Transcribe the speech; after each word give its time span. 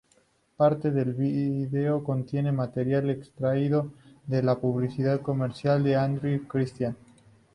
Parte 0.57 0.89
del 0.89 1.13
video 1.13 2.03
contiene 2.03 2.51
material 2.51 3.11
extraído 3.11 3.91
de 4.25 4.41
publicidad 4.55 5.21
comercial 5.21 5.83
de 5.83 5.95
Andrew 5.95 6.47
Christian. 6.47 6.97